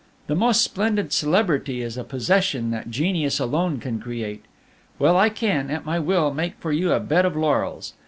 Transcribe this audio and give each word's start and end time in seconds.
The 0.25 0.33
most 0.35 0.63
splendid 0.63 1.13
celebrity 1.13 1.83
is 1.83 1.95
a 1.95 2.03
possession 2.03 2.71
that 2.71 2.89
genius 2.89 3.39
alone 3.39 3.79
can 3.79 3.99
create. 3.99 4.43
Well, 4.97 5.15
I 5.15 5.29
can, 5.29 5.69
at 5.69 5.85
my 5.85 5.99
will, 5.99 6.33
make 6.33 6.55
for 6.59 6.71
you 6.71 6.91
a 6.91 6.99
bed 6.99 7.23
of 7.23 7.35
laurels. 7.35 7.93